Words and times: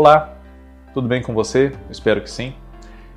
Olá, 0.00 0.38
tudo 0.94 1.08
bem 1.08 1.20
com 1.20 1.34
você? 1.34 1.72
Espero 1.90 2.20
que 2.20 2.30
sim. 2.30 2.54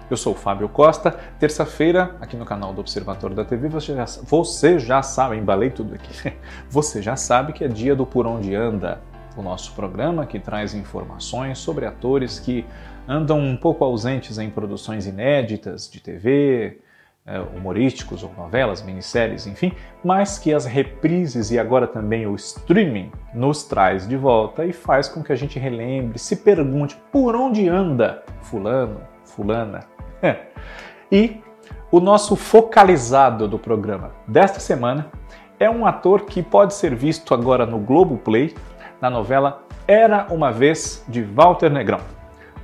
Eu 0.10 0.18
sou 0.18 0.34
o 0.34 0.36
Fábio 0.36 0.68
Costa. 0.68 1.12
Terça-feira, 1.40 2.16
aqui 2.20 2.36
no 2.36 2.44
canal 2.44 2.74
do 2.74 2.82
Observatório 2.82 3.36
da 3.36 3.46
TV, 3.46 3.70
você 3.70 3.96
já, 3.96 4.06
você 4.24 4.80
já 4.80 5.04
sabe, 5.04 5.38
embalei 5.38 5.70
tudo 5.70 5.94
aqui. 5.94 6.34
Você 6.72 7.00
já 7.00 7.16
sabe 7.16 7.54
que 7.54 7.64
é 7.64 7.68
dia 7.68 7.96
do 7.96 8.04
Por 8.04 8.26
Onde 8.26 8.56
Anda, 8.56 9.00
o 9.38 9.44
nosso 9.44 9.74
programa 9.74 10.26
que 10.26 10.40
traz 10.40 10.74
informações 10.74 11.60
sobre 11.60 11.86
atores 11.86 12.40
que 12.40 12.66
andam 13.08 13.38
um 13.38 13.56
pouco 13.56 13.86
ausentes 13.86 14.40
em 14.40 14.50
produções 14.50 15.06
inéditas 15.06 15.88
de 15.88 16.02
TV, 16.02 16.80
humorísticos 17.56 18.24
ou 18.24 18.32
novelas, 18.36 18.82
minisséries, 18.82 19.46
enfim, 19.46 19.72
mas 20.04 20.40
que 20.40 20.54
as 20.54 20.66
reprises 20.66 21.52
e 21.52 21.60
agora 21.60 21.88
também 21.88 22.26
o 22.26 22.36
streaming 22.36 23.12
nos 23.34 23.64
traz 23.64 24.08
de 24.08 24.18
volta 24.18 24.66
e 24.66 24.74
faz 24.74 25.08
com 25.08 25.24
que 25.24 25.32
a 25.32 25.36
gente 25.36 25.60
relembre, 25.60 26.18
se 26.18 26.38
pergunte 26.38 26.98
por 27.12 27.36
onde 27.36 27.70
anda 27.70 28.24
fulano, 28.42 29.02
fulana. 29.24 29.82
e 31.12 31.40
o 31.92 32.00
nosso 32.00 32.36
focalizado 32.36 33.48
do 33.48 33.60
programa 33.60 34.12
desta 34.28 34.60
semana 34.60 35.12
é 35.60 35.70
um 35.70 35.86
ator 35.86 36.22
que 36.22 36.42
pode 36.42 36.74
ser 36.74 36.96
visto 36.96 37.34
agora 37.34 37.66
no 37.66 37.78
Globo 37.78 38.18
Play, 38.18 38.56
na 39.00 39.10
novela 39.10 39.64
Era 39.88 40.26
uma 40.30 40.52
vez 40.52 41.06
de 41.08 41.22
Walter 41.22 41.70
Negrão. 41.70 42.00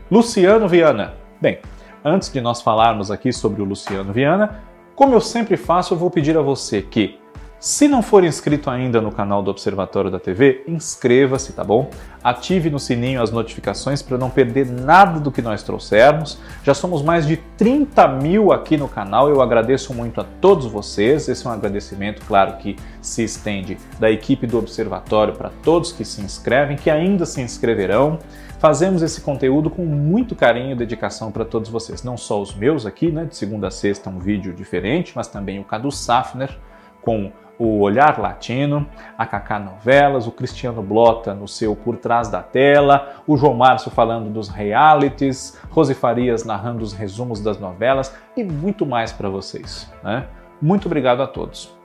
Luciano 0.10 0.68
Viana. 0.68 1.14
Bem, 1.40 1.60
antes 2.08 2.32
de 2.32 2.42
nós 2.42 2.62
falarmos 2.62 3.12
aqui 3.12 3.34
sobre 3.34 3.62
o 3.62 3.66
Luciano 3.66 4.14
Viana, 4.14 4.64
como 4.96 5.14
eu 5.14 5.22
sempre 5.22 5.58
faço, 5.58 5.94
eu 5.94 5.98
vou 5.98 6.10
pedir 6.10 6.38
a 6.38 6.42
você 6.42 6.82
que, 6.82 7.20
se 7.60 7.88
não 7.88 8.04
for 8.04 8.24
inscrito 8.24 8.70
ainda 8.70 9.02
no 9.02 9.12
canal 9.12 9.42
do 9.42 9.50
Observatório 9.50 10.12
da 10.12 10.20
TV, 10.20 10.64
inscreva-se, 10.68 11.54
tá 11.54 11.64
bom? 11.64 11.90
Ative 12.24 12.70
no 12.70 12.80
sininho 12.80 13.22
as 13.22 13.32
notificações 13.32 14.02
para 14.04 14.16
não 14.16 14.30
perder 14.30 14.68
nada 14.68 15.20
do 15.20 15.32
que 15.32 15.42
nós 15.42 15.64
trouxermos. 15.64 16.38
Já 16.64 16.76
somos 16.76 17.02
mais 17.02 17.26
de 17.26 17.38
30 17.58 18.08
mil 18.10 18.52
aqui 18.52 18.78
no 18.78 18.88
canal, 18.88 19.28
eu 19.28 19.42
agradeço 19.42 19.92
muito 19.92 20.22
a 20.22 20.24
todos 20.24 20.68
vocês. 20.68 21.28
Esse 21.28 21.48
é 21.48 21.50
um 21.50 21.54
agradecimento, 21.54 22.24
claro, 22.28 22.58
que 22.58 22.76
se 23.02 23.24
estende 23.24 23.78
da 24.00 24.12
equipe 24.12 24.46
do 24.46 24.60
Observatório 24.60 25.34
para 25.34 25.50
todos 25.64 25.92
que 25.92 26.06
se 26.06 26.22
inscrevem, 26.22 26.78
que 26.78 26.92
ainda 26.92 27.26
se 27.26 27.42
inscreverão. 27.42 28.20
Fazemos 28.60 29.02
esse 29.02 29.22
conteúdo 29.22 29.70
com 29.70 29.84
muito 29.84 30.36
carinho 30.36 30.74
e 30.74 30.76
dedicação 30.76 31.32
para 31.32 31.46
todos 31.46 31.70
vocês, 31.70 32.04
não 32.04 32.18
só 32.18 32.40
os 32.40 32.56
meus 32.56 32.86
aqui, 32.86 33.12
né, 33.12 33.26
de 33.26 33.36
segunda 33.36 33.68
a 33.68 33.72
sexta 33.72 34.10
um 34.10 34.20
vídeo 34.20 34.54
diferente, 34.54 35.14
mas 35.16 35.28
também 35.28 35.60
o 35.60 35.64
Cadu 35.64 35.92
Safner 35.92 36.56
com 37.02 37.32
o 37.60 37.80
Olhar 37.80 38.20
Latino, 38.20 38.88
a 39.18 39.26
Kaká 39.26 39.60
Novelas, 39.60 40.28
o 40.28 40.32
Cristiano 40.32 40.82
Blota 40.82 41.34
no 41.34 41.48
seu 41.48 41.76
Por 41.76 41.98
Trás 41.98 42.30
da 42.30 42.42
Tela, 42.42 43.16
o 43.26 43.36
João 43.36 43.54
Márcio 43.54 43.90
falando 43.90 44.30
dos 44.30 44.48
realities, 44.48 45.60
Rose 45.70 45.94
Farias 45.94 46.46
narrando 46.46 46.84
os 46.84 46.94
resumos 46.94 47.42
das 47.42 47.60
novelas 47.60 48.16
e 48.36 48.44
muito 48.44 48.86
mais 48.86 49.12
para 49.12 49.30
vocês. 49.30 49.92
Né? 50.04 50.26
Muito 50.62 50.86
obrigado 50.86 51.22
a 51.22 51.28
todos. 51.28 51.76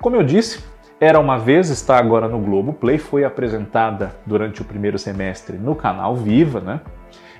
Como 0.00 0.16
eu 0.16 0.22
disse, 0.22 0.62
era 1.00 1.18
uma 1.18 1.38
vez 1.38 1.70
está 1.70 1.96
agora 1.96 2.28
no 2.28 2.38
Globo 2.38 2.72
Play, 2.72 2.98
foi 2.98 3.24
apresentada 3.24 4.14
durante 4.26 4.60
o 4.62 4.64
primeiro 4.64 4.98
semestre 4.98 5.56
no 5.56 5.74
canal 5.74 6.16
Viva, 6.16 6.60
né? 6.60 6.80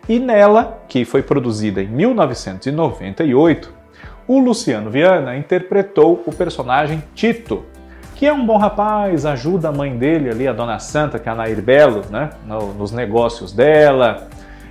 E 0.09 0.19
nela, 0.19 0.83
que 0.89 1.05
foi 1.05 1.23
produzida 1.23 1.83
em 1.83 1.89
1998, 1.89 3.75
o 4.27 4.39
Luciano 4.39 4.91
Viana 4.91 5.37
interpretou 5.37 6.23
o 6.27 6.33
personagem 6.33 7.03
Tito, 7.15 7.65
que 8.15 8.27
é 8.27 8.33
um 8.33 8.45
bom 8.45 8.59
rapaz, 8.59 9.25
ajuda 9.25 9.69
a 9.69 9.73
mãe 9.73 9.97
dele 9.97 10.29
ali, 10.29 10.49
a 10.49 10.53
Dona 10.53 10.79
Santa, 10.79 11.19
que 11.19 11.29
é 11.29 11.33
a 11.33 11.35
Nair 11.35 11.63
Belo, 11.63 12.03
né? 12.11 12.31
nos 12.77 12.93
negócios 12.93 13.53
dela, 13.53 14.29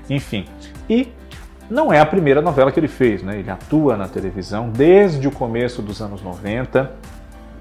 enfim. 0.09 0.45
E 0.89 1.11
não 1.69 1.91
é 1.91 1.99
a 1.99 2.05
primeira 2.05 2.41
novela 2.41 2.71
que 2.71 2.79
ele 2.79 2.87
fez, 2.87 3.23
né? 3.23 3.39
Ele 3.39 3.49
atua 3.49 3.97
na 3.97 4.07
televisão 4.07 4.69
desde 4.69 5.27
o 5.27 5.31
começo 5.31 5.81
dos 5.81 6.01
anos 6.01 6.21
90 6.21 6.91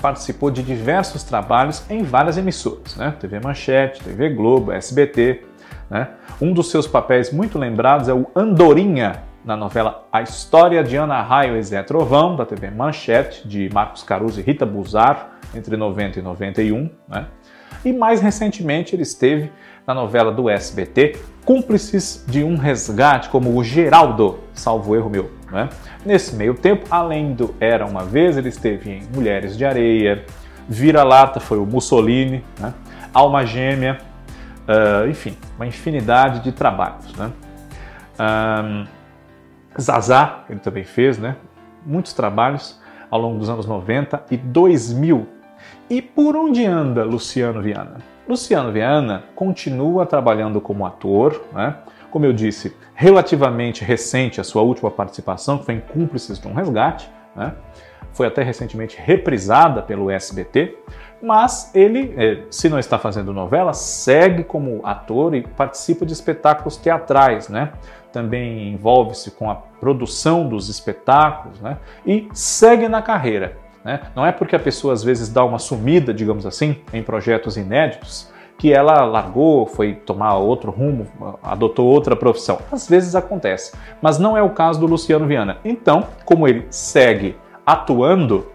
participou 0.00 0.50
de 0.50 0.62
diversos 0.62 1.22
trabalhos 1.22 1.82
em 1.90 2.02
várias 2.02 2.36
emissoras, 2.36 2.96
né? 2.96 3.14
TV 3.18 3.40
Manchete, 3.40 4.02
TV 4.02 4.28
Globo, 4.30 4.72
SBT. 4.72 5.42
Né? 5.88 6.08
Um 6.40 6.52
dos 6.52 6.70
seus 6.70 6.86
papéis 6.86 7.32
muito 7.32 7.58
lembrados 7.58 8.08
é 8.08 8.14
o 8.14 8.26
Andorinha, 8.34 9.22
na 9.46 9.56
novela 9.56 10.06
A 10.12 10.20
História 10.22 10.82
de 10.82 10.96
Ana 10.96 11.22
Raio 11.22 11.56
e 11.56 11.62
Zé 11.62 11.80
Trovão, 11.84 12.34
da 12.34 12.44
TV 12.44 12.68
Manchete, 12.68 13.46
de 13.46 13.70
Marcos 13.72 14.02
Caruso 14.02 14.40
e 14.40 14.42
Rita 14.42 14.66
Buzar, 14.66 15.38
entre 15.54 15.76
90 15.76 16.18
e 16.18 16.22
91. 16.22 16.90
Né? 17.08 17.26
E 17.84 17.92
mais 17.92 18.20
recentemente 18.20 18.96
ele 18.96 19.04
esteve 19.04 19.52
na 19.86 19.94
novela 19.94 20.32
do 20.32 20.50
SBT 20.50 21.16
Cúmplices 21.44 22.24
de 22.26 22.42
um 22.42 22.56
Resgate, 22.56 23.28
como 23.28 23.56
o 23.56 23.62
Geraldo, 23.62 24.40
salvo 24.52 24.96
erro 24.96 25.08
meu. 25.08 25.30
Né? 25.52 25.68
Nesse 26.04 26.34
meio 26.34 26.54
tempo, 26.54 26.84
além 26.90 27.32
do 27.32 27.54
Era 27.60 27.86
Uma 27.86 28.04
Vez, 28.04 28.36
ele 28.36 28.48
esteve 28.48 28.90
em 28.90 29.02
Mulheres 29.14 29.56
de 29.56 29.64
Areia, 29.64 30.24
Vira-Lata 30.68 31.38
foi 31.38 31.58
o 31.58 31.64
Mussolini, 31.64 32.44
né? 32.58 32.74
Alma 33.14 33.46
Gêmea, 33.46 33.98
uh, 34.66 35.08
enfim, 35.08 35.36
uma 35.56 35.66
infinidade 35.66 36.40
de 36.40 36.50
trabalhos. 36.50 37.14
Né? 37.14 37.30
Um, 38.18 38.95
Zazá, 39.80 40.44
ele 40.48 40.60
também 40.60 40.84
fez, 40.84 41.18
né? 41.18 41.36
muitos 41.84 42.12
trabalhos 42.12 42.80
ao 43.10 43.20
longo 43.20 43.38
dos 43.38 43.48
anos 43.48 43.66
90 43.66 44.24
e 44.30 44.36
2000. 44.36 45.26
E 45.88 46.02
por 46.02 46.36
onde 46.36 46.64
anda 46.64 47.04
Luciano 47.04 47.62
Viana? 47.62 47.98
Luciano 48.28 48.72
Viana 48.72 49.24
continua 49.36 50.04
trabalhando 50.04 50.60
como 50.60 50.84
ator, 50.84 51.40
né? 51.52 51.76
como 52.10 52.24
eu 52.24 52.32
disse, 52.32 52.74
relativamente 52.94 53.84
recente 53.84 54.40
a 54.40 54.44
sua 54.44 54.62
última 54.62 54.90
participação, 54.90 55.58
que 55.58 55.64
foi 55.64 55.74
em 55.74 55.80
Cúmplices 55.80 56.38
de 56.38 56.48
um 56.48 56.54
Resgate, 56.54 57.08
né? 57.34 57.52
Foi 58.16 58.26
até 58.26 58.42
recentemente 58.42 58.96
reprisada 58.98 59.82
pelo 59.82 60.10
SBT, 60.10 60.74
mas 61.22 61.70
ele, 61.74 62.14
eh, 62.16 62.44
se 62.50 62.68
não 62.68 62.78
está 62.78 62.98
fazendo 62.98 63.32
novela, 63.32 63.74
segue 63.74 64.42
como 64.42 64.80
ator 64.84 65.34
e 65.34 65.42
participa 65.42 66.06
de 66.06 66.14
espetáculos 66.14 66.76
teatrais, 66.76 67.48
né? 67.48 67.72
Também 68.12 68.72
envolve-se 68.72 69.30
com 69.32 69.50
a 69.50 69.54
produção 69.54 70.48
dos 70.48 70.70
espetáculos, 70.70 71.60
né? 71.60 71.76
E 72.06 72.28
segue 72.32 72.88
na 72.88 73.02
carreira. 73.02 73.58
Né? 73.84 74.00
Não 74.16 74.26
é 74.26 74.32
porque 74.32 74.56
a 74.56 74.58
pessoa 74.58 74.94
às 74.94 75.04
vezes 75.04 75.28
dá 75.28 75.44
uma 75.44 75.58
sumida, 75.58 76.12
digamos 76.12 76.44
assim, 76.46 76.76
em 76.92 77.02
projetos 77.02 77.56
inéditos, 77.56 78.32
que 78.58 78.72
ela 78.72 79.04
largou, 79.04 79.66
foi 79.66 79.94
tomar 79.94 80.38
outro 80.38 80.70
rumo, 80.70 81.06
adotou 81.42 81.86
outra 81.86 82.16
profissão. 82.16 82.58
Às 82.72 82.88
vezes 82.88 83.14
acontece, 83.14 83.76
mas 84.00 84.18
não 84.18 84.36
é 84.36 84.42
o 84.42 84.50
caso 84.50 84.80
do 84.80 84.86
Luciano 84.86 85.26
Viana. 85.26 85.58
Então, 85.64 86.06
como 86.24 86.48
ele 86.48 86.66
segue 86.70 87.36
atuando, 87.66 88.46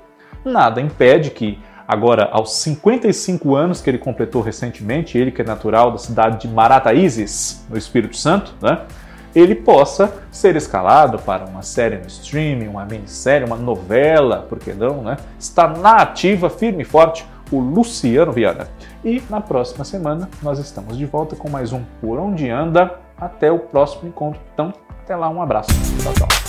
nada 0.46 0.80
impede 0.80 1.30
que 1.30 1.60
agora 1.88 2.30
aos 2.32 2.54
55 2.54 3.54
anos 3.54 3.82
que 3.82 3.90
ele 3.90 3.98
completou 3.98 4.42
recentemente, 4.42 5.18
ele 5.18 5.30
que 5.30 5.42
é 5.42 5.46
natural 5.46 5.92
da 5.92 5.98
cidade 5.98 6.40
de 6.40 6.48
Marataízes, 6.48 7.66
no 7.70 7.78
Espírito 7.78 8.16
Santo, 8.16 8.56
né? 8.62 8.84
ele 9.36 9.56
possa 9.56 10.14
ser 10.32 10.56
escalado 10.56 11.20
para 11.20 11.46
uma 11.46 11.62
série 11.62 11.98
no 11.98 12.08
streaming, 12.08 12.68
uma 12.68 12.86
minissérie, 12.86 13.46
uma 13.46 13.56
novela, 13.56 14.46
por 14.48 14.60
que 14.60 14.74
não, 14.74 15.02
né? 15.02 15.18
Está 15.40 15.68
na 15.68 15.98
ativa, 15.98 16.50
firme 16.50 16.84
e 16.84 16.86
forte, 16.86 17.26
o 17.52 17.60
Luciano 17.60 18.32
Viana. 18.32 18.68
E 19.04 19.22
na 19.30 19.42
próxima 19.42 19.84
semana 19.84 20.30
nós 20.42 20.60
estamos 20.60 20.98
de 20.98 21.06
volta 21.06 21.36
com 21.36 21.50
mais 21.50 21.74
um 21.74 21.84
Por 22.00 22.20
Onde 22.20 22.50
Anda. 22.50 23.00
Até 23.18 23.52
o 23.52 23.60
próximo 23.60 24.08
encontro. 24.08 24.42
Então, 24.54 24.74
até 25.04 25.16
lá, 25.16 25.30
um 25.30 25.42
abraço. 25.42 25.70
Tchau, 26.02 26.14
tchau. 26.14 26.41